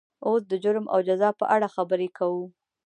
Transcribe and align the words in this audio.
اوس 0.27 0.41
د 0.51 0.53
جرم 0.63 0.85
او 0.93 0.99
جزا 1.07 1.29
په 1.39 1.45
اړه 1.55 1.67
خبرې 1.75 2.07
کوو. 2.17 2.43